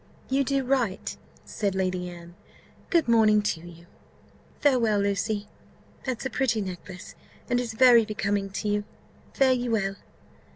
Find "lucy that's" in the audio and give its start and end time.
4.97-6.25